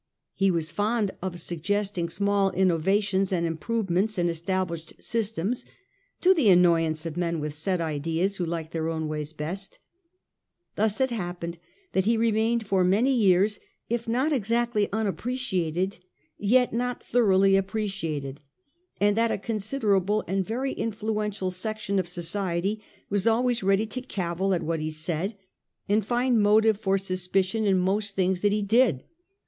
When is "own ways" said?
8.89-9.31